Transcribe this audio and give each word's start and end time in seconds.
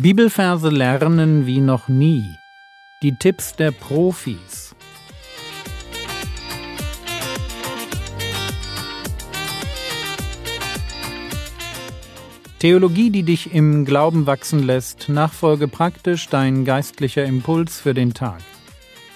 Bibelverse 0.00 0.68
lernen 0.68 1.44
wie 1.44 1.60
noch 1.60 1.88
nie. 1.88 2.24
Die 3.02 3.16
Tipps 3.16 3.56
der 3.56 3.72
Profis. 3.72 4.76
Theologie, 12.60 13.10
die 13.10 13.24
dich 13.24 13.52
im 13.52 13.84
Glauben 13.84 14.26
wachsen 14.28 14.62
lässt, 14.62 15.08
nachfolge 15.08 15.66
praktisch 15.66 16.28
dein 16.28 16.64
geistlicher 16.64 17.24
Impuls 17.24 17.80
für 17.80 17.92
den 17.92 18.14
Tag. 18.14 18.40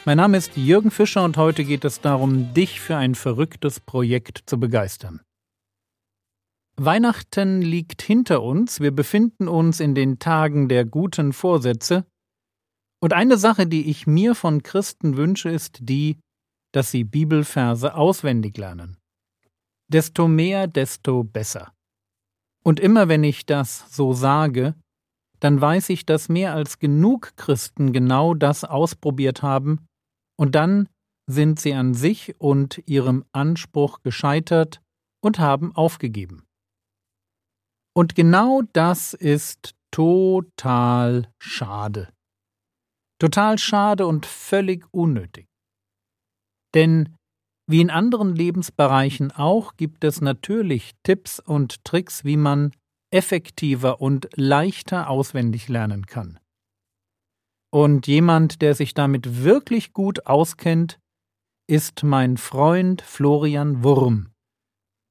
Mein 0.05 0.17
Name 0.17 0.37
ist 0.37 0.57
Jürgen 0.57 0.91
Fischer 0.91 1.23
und 1.23 1.37
heute 1.37 1.63
geht 1.63 1.85
es 1.85 2.01
darum, 2.01 2.55
dich 2.55 2.81
für 2.81 2.97
ein 2.97 3.15
verrücktes 3.15 3.79
Projekt 3.79 4.43
zu 4.47 4.59
begeistern. 4.59 5.21
Weihnachten 6.77 7.61
liegt 7.61 8.03
hinter 8.03 8.43
uns, 8.43 8.81
wir 8.81 8.93
befinden 8.93 9.47
uns 9.47 9.79
in 9.79 9.95
den 9.95 10.19
Tagen 10.19 10.69
der 10.69 10.85
guten 10.85 11.33
Vorsätze, 11.33 12.07
und 13.01 13.13
eine 13.13 13.37
Sache, 13.37 13.67
die 13.67 13.91
ich 13.91 14.07
mir 14.07 14.35
von 14.37 14.63
Christen 14.63 15.17
wünsche, 15.17 15.51
ist 15.51 15.79
die, 15.83 16.19
dass 16.73 16.93
sie 16.93 17.03
Bibelverse 17.03 17.95
auswendig 17.95 18.57
lernen. 18.57 18.97
Desto 19.89 20.29
mehr, 20.29 20.69
desto 20.69 21.25
besser. 21.25 21.73
Und 22.65 22.79
immer 22.79 23.09
wenn 23.09 23.25
ich 23.25 23.45
das 23.45 23.93
so 23.95 24.13
sage, 24.13 24.75
dann 25.41 25.61
weiß 25.61 25.89
ich, 25.89 26.07
dass 26.07 26.29
mehr 26.29 26.55
als 26.55 26.79
genug 26.79 27.37
Christen 27.37 27.93
genau 27.93 28.35
das 28.35 28.63
ausprobiert 28.63 29.43
haben, 29.43 29.85
und 30.39 30.55
dann 30.55 30.89
sind 31.27 31.61
sie 31.61 31.75
an 31.75 31.95
sich 31.95 32.41
und 32.41 32.83
ihrem 32.87 33.25
Anspruch 33.33 34.03
gescheitert 34.03 34.81
und 35.21 35.39
haben 35.39 35.75
aufgegeben. 35.75 36.45
Und 37.95 38.15
genau 38.15 38.63
das 38.73 39.15
ist 39.15 39.75
total 39.91 41.31
schade. 41.39 42.13
Total 43.19 43.59
schade 43.59 44.07
und 44.07 44.27
völlig 44.27 44.85
unnötig. 44.93 45.47
Denn 46.75 47.17
wie 47.69 47.81
in 47.81 47.91
anderen 47.91 48.35
Lebensbereichen 48.35 49.31
auch 49.31 49.77
gibt 49.77 50.05
es 50.05 50.21
natürlich 50.21 50.93
Tipps 51.05 51.39
und 51.39 51.85
Tricks, 51.85 52.25
wie 52.25 52.37
man 52.37 52.73
effektiver 53.13 54.01
und 54.01 54.29
leichter 54.35 55.09
auswendig 55.09 55.69
lernen 55.69 56.07
kann. 56.07 56.39
Und 57.71 58.07
jemand, 58.07 58.61
der 58.63 58.75
sich 58.75 58.95
damit 58.95 59.45
wirklich 59.45 59.93
gut 59.93 60.27
auskennt, 60.27 60.99
ist 61.69 62.03
mein 62.03 62.37
Freund 62.37 63.01
Florian 63.01 63.85
Wurm, 63.85 64.33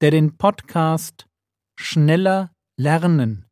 der 0.01 0.11
den 0.11 0.37
Podcast 0.37 1.27
Schneller 1.79 2.51
Lernen, 2.79 3.45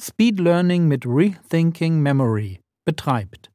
Speed 0.00 0.40
Learning 0.40 0.88
mit 0.88 1.04
Rethinking 1.06 2.00
Memory 2.00 2.60
betreibt. 2.86 3.50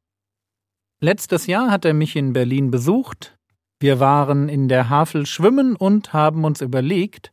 Letztes 1.02 1.46
Jahr 1.46 1.70
hat 1.70 1.84
er 1.84 1.94
mich 1.94 2.14
in 2.14 2.32
Berlin 2.32 2.70
besucht. 2.70 3.36
Wir 3.80 3.98
waren 3.98 4.48
in 4.48 4.68
der 4.68 4.88
Havel 4.88 5.26
schwimmen 5.26 5.74
und 5.74 6.12
haben 6.12 6.44
uns 6.44 6.60
überlegt, 6.60 7.32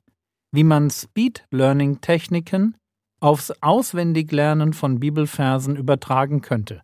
wie 0.51 0.63
man 0.63 0.89
Speed 0.89 1.45
Learning 1.51 2.01
Techniken 2.01 2.75
aufs 3.21 3.51
Auswendiglernen 3.61 4.73
von 4.73 4.99
Bibelversen 4.99 5.75
übertragen 5.75 6.41
könnte. 6.41 6.81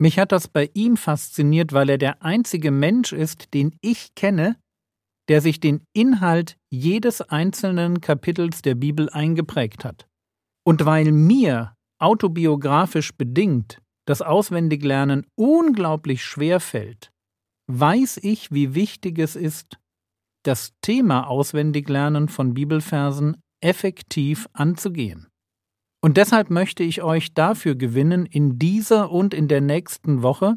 Mich 0.00 0.18
hat 0.18 0.32
das 0.32 0.48
bei 0.48 0.70
ihm 0.74 0.96
fasziniert, 0.96 1.72
weil 1.72 1.90
er 1.90 1.98
der 1.98 2.22
einzige 2.22 2.70
Mensch 2.70 3.12
ist, 3.12 3.52
den 3.52 3.76
ich 3.82 4.14
kenne, 4.14 4.56
der 5.28 5.40
sich 5.40 5.60
den 5.60 5.82
Inhalt 5.92 6.56
jedes 6.70 7.20
einzelnen 7.20 8.00
Kapitels 8.00 8.62
der 8.62 8.74
Bibel 8.74 9.10
eingeprägt 9.10 9.84
hat. 9.84 10.08
Und 10.64 10.84
weil 10.84 11.12
mir 11.12 11.74
autobiografisch 11.98 13.12
bedingt 13.12 13.80
das 14.06 14.22
Auswendiglernen 14.22 15.26
unglaublich 15.36 16.24
schwer 16.24 16.60
fällt, 16.60 17.10
weiß 17.70 18.18
ich, 18.22 18.50
wie 18.52 18.74
wichtig 18.74 19.18
es 19.18 19.36
ist, 19.36 19.78
das 20.44 20.72
Thema 20.80 21.26
Auswendiglernen 21.26 22.28
von 22.28 22.54
Bibelversen 22.54 23.36
effektiv 23.60 24.48
anzugehen. 24.54 25.28
Und 26.00 26.16
deshalb 26.16 26.48
möchte 26.48 26.84
ich 26.84 27.02
euch 27.02 27.34
dafür 27.34 27.74
gewinnen, 27.74 28.24
in 28.24 28.58
dieser 28.58 29.10
und 29.10 29.34
in 29.34 29.48
der 29.48 29.60
nächsten 29.60 30.22
Woche 30.22 30.56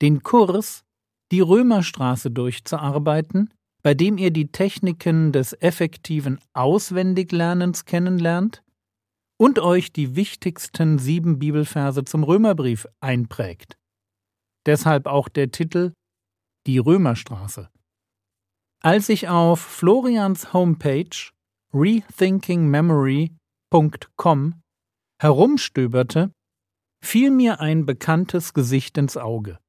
den 0.00 0.22
Kurs 0.22 0.84
Die 1.32 1.40
Römerstraße 1.40 2.30
durchzuarbeiten, 2.30 3.52
bei 3.86 3.94
dem 3.94 4.18
ihr 4.18 4.32
die 4.32 4.50
Techniken 4.50 5.30
des 5.30 5.52
effektiven 5.62 6.40
Auswendiglernens 6.54 7.84
kennenlernt 7.84 8.64
und 9.38 9.60
euch 9.60 9.92
die 9.92 10.16
wichtigsten 10.16 10.98
sieben 10.98 11.38
Bibelverse 11.38 12.02
zum 12.02 12.24
Römerbrief 12.24 12.88
einprägt. 12.98 13.78
Deshalb 14.66 15.06
auch 15.06 15.28
der 15.28 15.52
Titel 15.52 15.92
Die 16.66 16.78
Römerstraße. 16.78 17.70
Als 18.82 19.08
ich 19.08 19.28
auf 19.28 19.60
Florians 19.60 20.52
Homepage 20.52 21.30
rethinkingmemory.com 21.72 24.62
herumstöberte, 25.22 26.32
fiel 27.04 27.30
mir 27.30 27.60
ein 27.60 27.86
bekanntes 27.86 28.52
Gesicht 28.52 28.98
ins 28.98 29.16
Auge. 29.16 29.60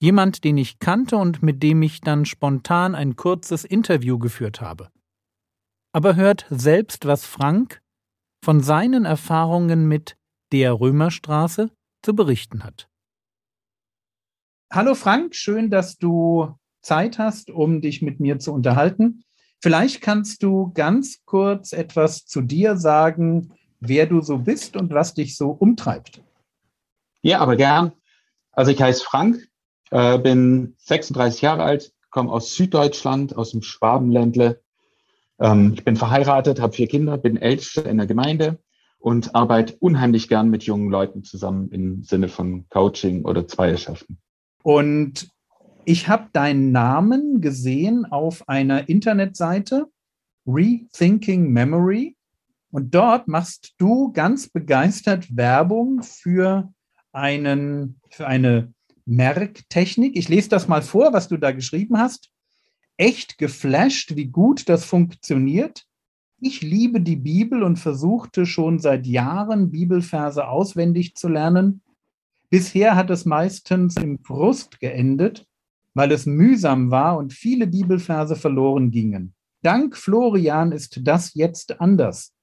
Jemand, 0.00 0.44
den 0.44 0.56
ich 0.58 0.78
kannte 0.78 1.16
und 1.16 1.42
mit 1.42 1.62
dem 1.62 1.82
ich 1.82 2.00
dann 2.00 2.24
spontan 2.24 2.94
ein 2.94 3.16
kurzes 3.16 3.64
Interview 3.64 4.18
geführt 4.18 4.60
habe. 4.60 4.90
Aber 5.92 6.14
hört 6.14 6.46
selbst, 6.50 7.06
was 7.06 7.26
Frank 7.26 7.82
von 8.44 8.60
seinen 8.60 9.04
Erfahrungen 9.04 9.88
mit 9.88 10.16
der 10.52 10.78
Römerstraße 10.78 11.70
zu 12.02 12.14
berichten 12.14 12.62
hat. 12.62 12.88
Hallo 14.72 14.94
Frank, 14.94 15.34
schön, 15.34 15.70
dass 15.70 15.96
du 15.96 16.54
Zeit 16.82 17.18
hast, 17.18 17.50
um 17.50 17.80
dich 17.80 18.00
mit 18.02 18.20
mir 18.20 18.38
zu 18.38 18.52
unterhalten. 18.52 19.24
Vielleicht 19.60 20.00
kannst 20.00 20.42
du 20.44 20.70
ganz 20.74 21.24
kurz 21.24 21.72
etwas 21.72 22.24
zu 22.24 22.42
dir 22.42 22.76
sagen, 22.76 23.52
wer 23.80 24.06
du 24.06 24.20
so 24.20 24.38
bist 24.38 24.76
und 24.76 24.92
was 24.92 25.14
dich 25.14 25.36
so 25.36 25.50
umtreibt. 25.50 26.22
Ja, 27.22 27.40
aber 27.40 27.56
gern. 27.56 27.92
Also 28.52 28.70
ich 28.70 28.80
heiße 28.80 29.02
Frank, 29.04 29.47
äh, 29.90 30.18
bin 30.18 30.74
36 30.78 31.42
Jahre 31.42 31.62
alt, 31.62 31.92
komme 32.10 32.30
aus 32.30 32.54
Süddeutschland, 32.54 33.36
aus 33.36 33.52
dem 33.52 33.62
Schwabenländle. 33.62 34.60
Ähm, 35.40 35.72
ich 35.74 35.84
bin 35.84 35.96
verheiratet, 35.96 36.60
habe 36.60 36.72
vier 36.72 36.88
Kinder, 36.88 37.16
bin 37.18 37.36
Ältester 37.36 37.86
in 37.86 37.98
der 37.98 38.06
Gemeinde 38.06 38.58
und 38.98 39.34
arbeite 39.34 39.76
unheimlich 39.78 40.28
gern 40.28 40.50
mit 40.50 40.64
jungen 40.64 40.90
Leuten 40.90 41.22
zusammen 41.22 41.70
im 41.70 42.02
Sinne 42.02 42.28
von 42.28 42.68
Coaching 42.68 43.24
oder 43.24 43.46
Zweierschaften. 43.46 44.18
Und 44.62 45.28
ich 45.84 46.08
habe 46.08 46.28
deinen 46.32 46.72
Namen 46.72 47.40
gesehen 47.40 48.04
auf 48.04 48.48
einer 48.48 48.88
Internetseite, 48.88 49.86
Rethinking 50.46 51.50
Memory. 51.50 52.16
Und 52.70 52.94
dort 52.94 53.28
machst 53.28 53.74
du 53.78 54.12
ganz 54.12 54.48
begeistert 54.48 55.34
Werbung 55.34 56.02
für 56.02 56.70
einen, 57.12 58.00
für 58.10 58.26
eine 58.26 58.74
Merktechnik. 59.08 60.16
Ich 60.16 60.28
lese 60.28 60.50
das 60.50 60.68
mal 60.68 60.82
vor, 60.82 61.12
was 61.12 61.28
du 61.28 61.36
da 61.38 61.52
geschrieben 61.52 61.98
hast. 61.98 62.30
Echt 62.96 63.38
geflasht, 63.38 64.16
wie 64.16 64.26
gut 64.26 64.68
das 64.68 64.84
funktioniert. 64.84 65.86
Ich 66.40 66.60
liebe 66.60 67.00
die 67.00 67.16
Bibel 67.16 67.62
und 67.62 67.78
versuchte 67.78 68.46
schon 68.46 68.78
seit 68.78 69.06
Jahren 69.06 69.70
Bibelverse 69.70 70.46
auswendig 70.46 71.14
zu 71.14 71.28
lernen. 71.28 71.82
Bisher 72.50 72.94
hat 72.96 73.10
es 73.10 73.24
meistens 73.24 73.96
im 73.96 74.18
Frust 74.20 74.78
geendet, 74.78 75.46
weil 75.94 76.12
es 76.12 76.26
mühsam 76.26 76.90
war 76.90 77.18
und 77.18 77.32
viele 77.32 77.66
Bibelverse 77.66 78.36
verloren 78.36 78.90
gingen. 78.90 79.34
Dank 79.62 79.96
Florian 79.96 80.70
ist 80.70 81.00
das 81.02 81.34
jetzt 81.34 81.80
anders. 81.80 82.34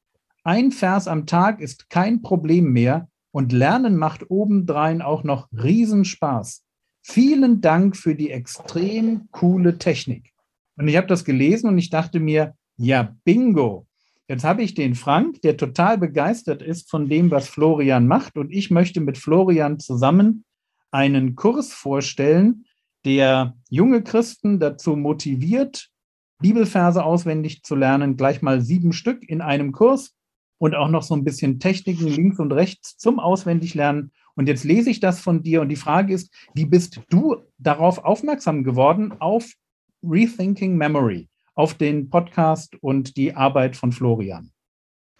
Ein 0.44 0.72
Vers 0.72 1.08
am 1.08 1.26
Tag 1.26 1.62
ist 1.62 1.90
kein 1.90 2.22
Problem 2.22 2.74
mehr 2.74 3.08
und 3.32 3.52
Lernen 3.52 3.98
macht 3.98 4.30
obendrein 4.30 5.02
auch 5.02 5.24
noch 5.24 5.48
Riesenspaß. 5.52 6.65
Vielen 7.08 7.62
Dank 7.62 7.96
für 7.96 8.16
die 8.16 8.32
extrem 8.32 9.30
coole 9.30 9.78
Technik. 9.78 10.34
Und 10.76 10.88
ich 10.88 10.98
habe 10.98 11.06
das 11.06 11.24
gelesen 11.24 11.68
und 11.70 11.78
ich 11.78 11.92
dachte 11.92 12.20
mir, 12.20 12.56
ja, 12.78 13.16
bingo. 13.24 13.86
Jetzt 14.28 14.44
habe 14.44 14.64
ich 14.64 14.74
den 14.74 14.96
Frank, 14.96 15.40
der 15.44 15.56
total 15.56 16.00
begeistert 16.00 16.64
ist 16.64 16.90
von 16.90 17.08
dem, 17.08 17.30
was 17.30 17.48
Florian 17.48 18.08
macht. 18.08 18.38
Und 18.38 18.52
ich 18.52 18.72
möchte 18.72 19.02
mit 19.02 19.20
Florian 19.20 19.80
zusammen 19.80 20.46
einen 20.90 21.36
Kurs 21.36 21.72
vorstellen, 21.72 22.66
der 23.06 23.56
junge 23.70 24.02
Christen 24.02 24.60
dazu 24.60 24.96
motiviert, 24.96 25.90
Bibelverse 26.40 27.06
auswendig 27.06 27.62
zu 27.62 27.76
lernen, 27.76 28.18
gleich 28.18 28.42
mal 28.42 28.62
sieben 28.62 28.94
Stück 28.94 29.30
in 29.30 29.42
einem 29.42 29.74
Kurs 29.74 30.16
und 30.58 30.74
auch 30.74 30.90
noch 30.90 31.04
so 31.04 31.14
ein 31.14 31.24
bisschen 31.24 31.60
Techniken 31.60 32.08
links 32.08 32.40
und 32.40 32.52
rechts 32.52 32.98
zum 32.98 33.20
Auswendiglernen. 33.20 34.12
Und 34.36 34.48
jetzt 34.48 34.64
lese 34.64 34.90
ich 34.90 35.00
das 35.00 35.20
von 35.20 35.44
dir 35.44 35.62
und 35.62 35.70
die 35.70 35.76
Frage 35.76 36.14
ist, 36.14 36.34
wie 36.54 36.66
bist 36.66 37.02
du 37.10 37.38
darauf 37.58 38.04
aufmerksam 38.04 38.64
geworden, 38.64 39.14
auf 39.20 39.54
Rethinking 40.04 40.76
Memory, 40.78 41.30
auf 41.56 41.74
den 41.74 42.10
Podcast 42.10 42.76
und 42.82 43.18
die 43.18 43.34
Arbeit 43.34 43.76
von 43.76 43.92
Florian? 43.92 44.52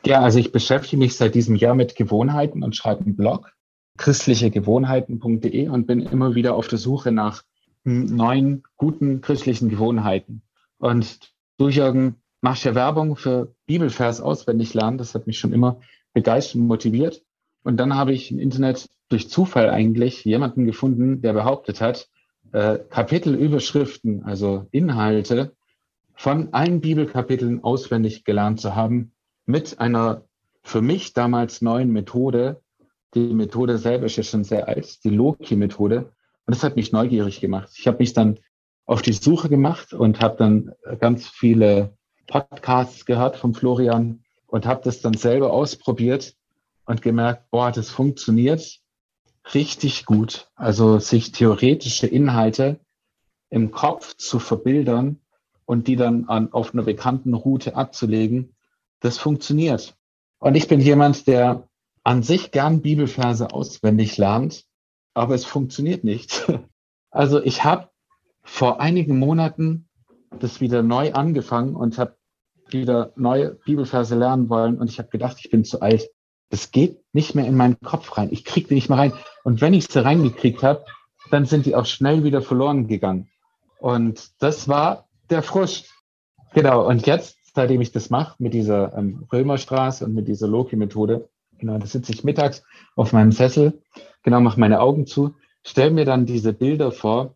Ja, 0.06 0.22
also 0.22 0.38
ich 0.38 0.52
beschäftige 0.52 0.98
mich 0.98 1.16
seit 1.16 1.34
diesem 1.34 1.56
Jahr 1.56 1.76
mit 1.76 1.96
Gewohnheiten 1.96 2.64
und 2.64 2.76
schreibe 2.76 3.06
einen 3.06 3.16
Blog. 3.16 3.52
christlichegewohnheiten.de 3.98 5.70
und 5.70 5.88
bin 5.88 6.02
immer 6.02 6.36
wieder 6.36 6.56
auf 6.56 6.68
der 6.68 6.78
Suche 6.78 7.12
nach 7.12 7.44
neuen, 7.86 8.64
guten 8.76 9.22
christlichen 9.22 9.70
Gewohnheiten. 9.70 10.42
Und 10.78 11.34
du, 11.58 11.70
Jürgen, 11.70 12.16
machst 12.42 12.66
ja 12.66 12.76
Werbung 12.76 13.16
für 13.16 13.56
Bibelvers 13.66 14.22
auswendig 14.22 14.74
lernen. 14.74 14.98
Das 14.98 15.16
hat 15.16 15.28
mich 15.28 15.40
schon 15.40 15.54
immer 15.54 15.80
begeistert 16.14 16.56
und 16.56 16.68
motiviert. 16.68 17.24
Und 17.64 17.78
dann 17.78 17.96
habe 17.96 18.14
ich 18.14 18.32
im 18.32 18.40
Internet 18.40 18.90
durch 19.10 19.30
Zufall 19.30 19.70
eigentlich 19.70 20.26
jemanden 20.26 20.66
gefunden, 20.66 21.22
der 21.22 21.34
behauptet 21.34 21.82
hat, 21.82 22.10
äh, 22.52 22.80
Kapitelüberschriften, 22.90 24.24
also 24.24 24.68
Inhalte 24.72 25.54
von 26.16 26.54
allen 26.54 26.82
Bibelkapiteln 26.82 27.64
auswendig 27.64 28.24
gelernt 28.24 28.62
zu 28.62 28.76
haben, 28.76 29.12
mit 29.46 29.80
einer 29.80 30.24
für 30.64 30.82
mich 30.82 31.14
damals 31.14 31.62
neuen 31.62 31.92
Methode. 31.92 32.62
Die 33.14 33.34
Methode 33.34 33.78
selber 33.78 34.06
ist 34.06 34.16
ja 34.16 34.24
schon 34.24 34.44
sehr 34.44 34.68
alt, 34.68 35.04
die 35.04 35.10
Loki-Methode. 35.10 36.12
Und 36.46 36.56
das 36.56 36.64
hat 36.64 36.76
mich 36.76 36.92
neugierig 36.92 37.42
gemacht. 37.42 37.72
Ich 37.78 37.88
habe 37.88 38.00
mich 38.00 38.14
dann 38.14 38.40
auf 38.86 39.02
die 39.02 39.14
Suche 39.14 39.50
gemacht 39.50 39.94
und 39.94 40.22
habe 40.22 40.38
dann 40.38 40.72
ganz 41.00 41.28
viele 41.28 41.96
Podcasts 42.28 43.06
gehört 43.06 43.36
von 43.36 43.54
Florian 43.54 44.24
und 44.48 44.66
habe 44.66 44.82
das 44.84 45.02
dann 45.02 45.14
selber 45.14 45.52
ausprobiert 45.54 46.36
und 46.86 47.02
gemerkt, 47.02 47.50
boah, 47.52 47.72
das 47.72 47.90
funktioniert 47.90 48.80
richtig 49.54 50.06
gut. 50.06 50.50
Also 50.56 51.00
sich 51.00 51.32
theoretische 51.32 52.08
Inhalte 52.08 52.80
im 53.50 53.72
Kopf 53.72 54.16
zu 54.16 54.40
verbildern 54.40 55.20
und 55.66 55.88
die 55.88 55.96
dann 55.96 56.26
an, 56.28 56.52
auf 56.52 56.74
einer 56.74 56.84
bekannten 56.84 57.34
Route 57.34 57.76
abzulegen, 57.76 58.56
das 59.00 59.18
funktioniert. 59.18 59.96
Und 60.40 60.56
ich 60.56 60.68
bin 60.68 60.80
jemand, 60.80 61.28
der 61.28 61.68
an 62.04 62.24
sich 62.24 62.52
gern 62.52 62.82
Bibelverse 62.82 63.52
auswendig 63.52 64.18
lernt, 64.18 64.66
aber 65.14 65.36
es 65.36 65.46
funktioniert 65.46 66.04
nicht. 66.04 66.52
Also 67.12 67.42
ich 67.42 67.64
habe 67.64 67.88
vor 68.44 68.82
einigen 68.82 69.18
Monaten 69.18 69.88
das 70.38 70.60
wieder 70.60 70.84
neu 70.84 71.14
angefangen 71.14 71.74
und 71.74 71.98
habe 71.98 72.18
wieder 72.68 73.14
neue 73.16 73.52
Bibelverse 73.52 74.16
lernen 74.16 74.50
wollen 74.50 74.78
und 74.78 74.90
ich 74.90 75.00
habe 75.00 75.08
gedacht, 75.08 75.38
ich 75.40 75.50
bin 75.50 75.64
zu 75.64 75.82
alt. 75.82 76.10
Das 76.50 76.72
geht 76.72 77.02
nicht 77.14 77.34
mehr 77.34 77.46
in 77.46 77.56
meinen 77.56 77.80
Kopf 77.80 78.18
rein. 78.18 78.34
Ich 78.34 78.44
kriege 78.44 78.68
die 78.68 78.76
nicht 78.76 78.90
mehr 78.90 78.98
rein. 78.98 79.14
Und 79.46 79.62
wenn 79.62 79.76
ich 79.76 79.88
sie 79.88 80.04
reingekriegt 80.04 80.64
habe, 80.64 80.84
dann 81.30 81.46
sind 81.46 81.68
die 81.68 81.76
auch 81.76 81.86
schnell 81.86 82.24
wieder 82.24 82.42
verloren 82.42 82.88
gegangen. 82.88 83.30
Und 83.80 84.32
das 84.40 84.68
war 84.68 85.08
der 85.30 85.44
Frust. 85.44 85.94
Genau. 86.56 86.88
Und 86.88 87.06
jetzt 87.06 87.38
seitdem 87.54 87.80
ich 87.80 87.92
das 87.92 88.10
mache 88.10 88.36
mit 88.40 88.56
dieser 88.56 88.98
ähm, 88.98 89.28
Römerstraße 89.32 90.04
und 90.04 90.16
mit 90.16 90.28
dieser 90.28 90.48
Loki-Methode, 90.48 91.30
genau, 91.60 91.78
da 91.78 91.86
sitze 91.86 92.12
ich 92.12 92.24
mittags 92.24 92.64
auf 92.96 93.14
meinem 93.14 93.32
Sessel, 93.32 93.82
genau, 94.24 94.42
mache 94.42 94.60
meine 94.60 94.82
Augen 94.82 95.06
zu, 95.06 95.36
stelle 95.64 95.92
mir 95.92 96.06
dann 96.06 96.26
diese 96.26 96.52
Bilder 96.52 96.92
vor, 96.92 97.36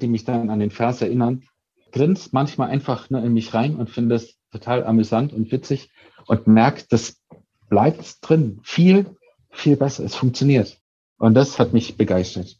die 0.00 0.06
mich 0.06 0.24
dann 0.24 0.48
an 0.48 0.60
den 0.60 0.70
Vers 0.70 1.02
erinnern, 1.02 1.42
grinst 1.90 2.32
manchmal 2.32 2.70
einfach 2.70 3.10
nur 3.10 3.22
in 3.24 3.34
mich 3.34 3.52
rein 3.52 3.74
und 3.74 3.90
finde 3.90 4.14
es 4.14 4.36
total 4.52 4.84
amüsant 4.84 5.32
und 5.32 5.50
witzig 5.50 5.90
und 6.26 6.46
merkt, 6.46 6.92
das 6.92 7.20
bleibt 7.68 8.18
drin. 8.22 8.60
Viel, 8.62 9.16
viel 9.50 9.76
besser. 9.76 10.04
Es 10.04 10.14
funktioniert. 10.14 10.79
Und 11.20 11.34
das 11.34 11.58
hat 11.58 11.74
mich 11.74 11.98
begeistert. 11.98 12.56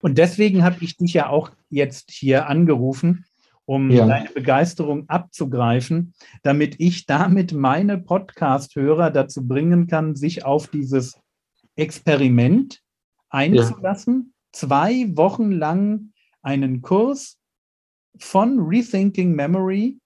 Und 0.00 0.18
deswegen 0.18 0.62
habe 0.62 0.76
ich 0.80 0.96
dich 0.96 1.14
ja 1.14 1.28
auch 1.28 1.50
jetzt 1.68 2.12
hier 2.12 2.48
angerufen, 2.48 3.24
um 3.64 3.90
ja. 3.90 4.06
deine 4.06 4.30
Begeisterung 4.30 5.08
abzugreifen, 5.08 6.14
damit 6.44 6.76
ich 6.78 7.06
damit 7.06 7.52
meine 7.52 7.98
Podcast-Hörer 7.98 9.10
dazu 9.10 9.48
bringen 9.48 9.88
kann, 9.88 10.14
sich 10.14 10.44
auf 10.44 10.68
dieses 10.68 11.18
Experiment 11.74 12.82
einzulassen, 13.30 14.32
ja. 14.32 14.42
zwei 14.52 15.16
Wochen 15.16 15.50
lang 15.50 16.12
einen 16.40 16.82
Kurs 16.82 17.38
von 18.18 18.60
Rethinking 18.60 19.32
Memory 19.32 19.98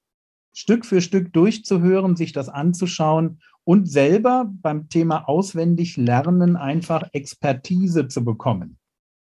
Stück 0.54 0.86
für 0.86 1.02
Stück 1.02 1.32
durchzuhören, 1.34 2.16
sich 2.16 2.32
das 2.32 2.48
anzuschauen 2.48 3.42
und 3.68 3.84
selber 3.84 4.50
beim 4.62 4.88
Thema 4.88 5.28
auswendig 5.28 5.98
lernen 5.98 6.56
einfach 6.56 7.06
Expertise 7.12 8.08
zu 8.08 8.24
bekommen. 8.24 8.78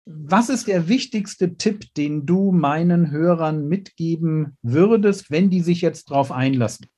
Was 0.06 0.48
ist 0.48 0.66
der 0.66 0.88
wichtigste 0.88 1.54
Tipp, 1.56 1.94
den 1.94 2.26
du 2.26 2.50
meinen 2.50 3.12
Hörern 3.12 3.68
mitgeben 3.68 4.58
würdest, 4.60 5.30
wenn 5.30 5.50
die 5.50 5.60
sich 5.60 5.82
jetzt 5.82 6.10
darauf 6.10 6.32
einlassen? 6.32 6.88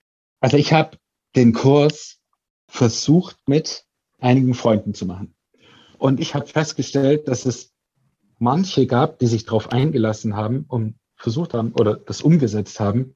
Also 0.41 0.57
ich 0.57 0.73
habe 0.73 0.97
den 1.35 1.53
Kurs 1.53 2.21
versucht 2.69 3.37
mit 3.47 3.85
einigen 4.19 4.55
Freunden 4.55 4.95
zu 4.95 5.05
machen. 5.05 5.35
Und 5.99 6.21
ich 6.21 6.35
habe 6.35 6.47
festgestellt, 6.47 7.29
dass 7.29 7.45
es 7.45 7.75
manche 8.39 8.87
gab, 8.87 9.19
die 9.19 9.27
sich 9.27 9.45
darauf 9.45 9.73
eingelassen 9.73 10.37
haben 10.37 10.65
und 10.69 10.95
versucht 11.17 11.53
haben 11.53 11.73
oder 11.73 11.97
das 11.97 12.23
umgesetzt 12.23 12.81
haben. 12.81 13.15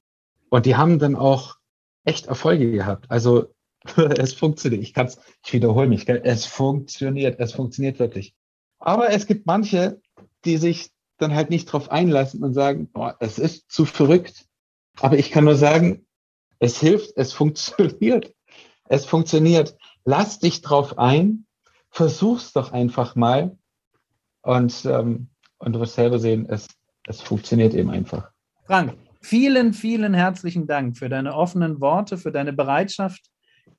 Und 0.51 0.67
die 0.67 0.77
haben 0.77 0.99
dann 0.99 1.17
auch 1.17 1.57
echt 2.05 2.27
Erfolge 2.27 2.71
gehabt. 2.71 3.11
Also 3.11 3.55
es 4.19 4.35
funktioniert. 4.35 4.83
Ich 4.83 4.95
kann 4.95 5.07
es, 5.07 5.19
ich 5.45 5.53
wiederhole 5.53 5.89
mich, 5.89 6.07
gell? 6.07 6.21
es 6.25 6.47
funktioniert, 6.47 7.41
es 7.41 7.53
funktioniert 7.53 7.99
wirklich. 7.99 8.35
Aber 8.79 9.11
es 9.11 9.27
gibt 9.27 9.47
manche, 9.47 10.01
die 10.45 10.57
sich 10.57 10.91
dann 11.19 11.35
halt 11.35 11.51
nicht 11.51 11.67
drauf 11.67 11.91
einlassen 11.91 12.43
und 12.43 12.55
sagen, 12.55 12.91
boah, 12.91 13.17
es 13.21 13.39
ist 13.39 13.71
zu 13.71 13.85
verrückt. 13.85 14.47
Aber 15.01 15.19
ich 15.19 15.31
kann 15.31 15.45
nur 15.45 15.55
sagen, 15.57 16.07
es 16.59 16.81
hilft, 16.81 17.17
es 17.17 17.33
funktioniert. 17.35 18.35
Es 18.89 19.05
funktioniert. 19.05 19.77
Lass 20.05 20.39
dich 20.39 20.63
drauf 20.63 20.99
ein, 20.99 21.47
versuch's 21.91 22.53
doch 22.53 22.73
einfach 22.73 23.15
mal 23.15 23.57
und, 24.43 24.85
ähm, 24.87 25.29
und 25.59 25.75
du 25.75 25.81
wirst 25.81 25.95
selber 25.95 26.19
sehen, 26.19 26.47
es, 26.49 26.67
es 27.07 27.21
funktioniert 27.21 27.75
eben 27.75 27.91
einfach. 27.91 28.31
Frank, 28.65 28.97
vielen, 29.21 29.75
vielen 29.75 30.15
herzlichen 30.15 30.67
Dank 30.67 30.97
für 30.97 31.09
deine 31.09 31.35
offenen 31.35 31.81
Worte, 31.81 32.17
für 32.17 32.33
deine 32.33 32.53
Bereitschaft, 32.53 33.31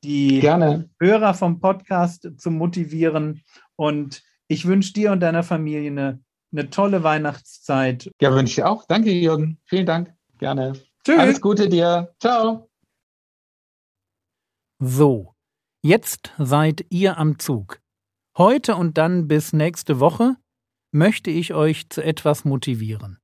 die 0.04 0.40
Gerne. 0.40 0.90
Hörer 1.00 1.34
vom 1.34 1.60
Podcast 1.60 2.30
zu 2.38 2.52
motivieren 2.52 3.42
und 3.76 4.24
ich 4.48 4.66
wünsche 4.66 4.94
dir 4.94 5.12
und 5.12 5.22
deiner 5.22 5.44
Familie 5.44 5.90
eine, 5.90 6.20
eine 6.52 6.70
tolle 6.70 7.04
Weihnachtszeit. 7.04 8.12
Ja, 8.22 8.34
wünsche 8.34 8.62
ich 8.62 8.64
auch. 8.64 8.86
Danke, 8.86 9.12
Jürgen. 9.12 9.60
Vielen 9.66 9.86
Dank. 9.86 10.14
Gerne. 10.40 10.74
Tschüss. 11.06 11.20
Alles 11.20 11.42
Gute 11.42 11.70
dir. 11.70 12.14
Ciao. 12.20 12.70
So, 14.80 15.36
jetzt 15.84 16.34
seid 16.38 16.86
ihr 16.90 17.18
am 17.18 17.40
Zug. 17.40 17.80
Heute 18.38 18.76
und 18.76 18.98
dann 18.98 19.28
bis 19.28 19.54
nächste 19.54 20.00
Woche 20.00 20.36
möchte 20.92 21.30
ich 21.32 21.54
euch 21.54 21.90
zu 21.90 22.04
etwas 22.04 22.46
motivieren. 22.46 23.20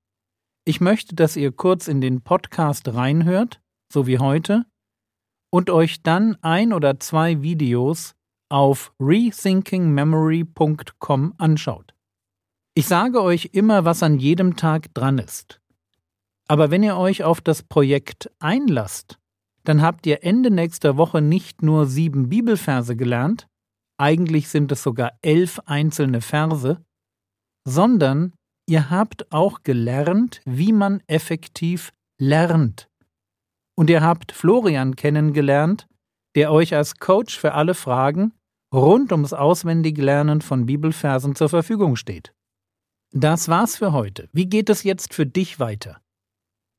Ich 0.66 0.82
möchte, 0.82 1.16
dass 1.16 1.36
ihr 1.36 1.52
kurz 1.52 1.88
in 1.88 2.02
den 2.02 2.22
Podcast 2.22 2.94
reinhört, 2.94 3.62
so 3.92 4.06
wie 4.06 4.20
heute, 4.20 4.66
und 5.58 5.70
euch 5.72 6.04
dann 6.04 6.38
ein 6.44 6.72
oder 6.72 7.00
zwei 7.00 7.42
Videos 7.42 8.14
auf 8.48 8.94
rethinkingmemory.com 9.00 11.34
anschaut. 11.40 11.96
Ich 12.76 12.86
sage 12.86 13.24
euch 13.24 13.50
immer, 13.54 13.84
was 13.84 14.04
an 14.04 14.20
jedem 14.20 14.56
Tag 14.56 14.94
dran 14.94 15.18
ist. 15.18 15.60
Aber 16.48 16.70
wenn 16.70 16.84
ihr 16.84 16.96
euch 16.96 17.24
auf 17.24 17.42
das 17.42 17.64
Projekt 17.64 18.30
einlasst, 18.38 19.18
dann 19.64 19.82
habt 19.82 20.06
ihr 20.06 20.24
Ende 20.24 20.52
nächster 20.52 20.96
Woche 20.96 21.24
nicht 21.24 21.64
nur 21.64 21.88
sieben 21.88 22.30
Bibelverse 22.30 22.96
gelernt, 22.96 23.48
eigentlich 23.98 24.50
sind 24.50 24.72
es 24.72 24.84
sogar 24.84 25.14
elf 25.24 25.60
einzelne 25.66 26.22
Verse, 26.22 26.80
sondern 27.68 28.36
ihr 28.70 28.92
habt 28.92 29.32
auch 29.32 29.64
gelernt, 29.64 30.40
wie 30.46 30.72
man 30.72 31.02
effektiv 31.08 31.94
lernt. 32.20 32.87
Und 33.78 33.90
ihr 33.90 34.02
habt 34.02 34.32
Florian 34.32 34.96
kennengelernt, 34.96 35.88
der 36.36 36.52
euch 36.52 36.76
als 36.76 37.00
Coach 37.00 37.38
für 37.38 37.54
alle 37.54 37.74
Fragen 37.74 38.34
rund 38.74 39.12
ums 39.12 39.34
Auswendiglernen 39.34 40.42
von 40.42 40.66
Bibelversen 40.66 41.36
zur 41.36 41.50
Verfügung 41.50 41.96
steht. 41.96 42.34
Das 43.12 43.48
war's 43.48 43.78
für 43.78 43.94
heute. 43.94 44.28
Wie 44.34 44.48
geht 44.48 44.70
es 44.70 44.84
jetzt 44.84 45.14
für 45.14 45.26
dich 45.26 45.60
weiter? 45.60 46.02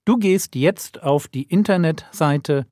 Du 0.04 0.18
gehst 0.18 0.54
jetzt 0.54 1.02
auf 1.02 1.28
die 1.28 1.44
Internetseite 1.44 2.66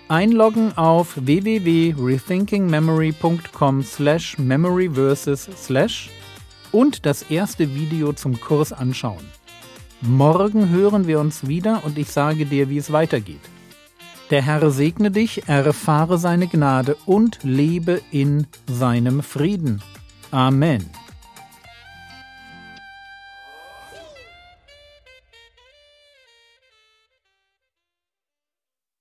Einloggen 0.10 0.78
auf 0.78 1.14
www.rethinkingmemory.com 1.16 3.84
slash 3.84 4.38
memoryversus 4.38 5.50
slash 5.56 6.10
und 6.74 7.06
das 7.06 7.24
erste 7.24 7.74
Video 7.74 8.12
zum 8.12 8.42
Kurs 8.42 8.74
anschauen. 8.74 9.24
Morgen 10.02 10.70
hören 10.70 11.08
wir 11.08 11.22
uns 11.22 11.48
wieder 11.48 11.84
und 11.86 11.98
ich 11.98 12.12
sage 12.12 12.46
dir, 12.46 12.70
wie 12.70 12.78
es 12.78 12.92
weitergeht. 12.92 13.40
Der 14.32 14.42
Herr 14.42 14.70
segne 14.72 15.12
dich, 15.12 15.48
erfahre 15.48 16.18
seine 16.18 16.48
Gnade 16.48 16.98
und 17.06 17.40
lebe 17.44 18.02
in 18.12 18.48
seinem 18.68 19.22
Frieden. 19.22 19.82
Amen. 20.32 20.90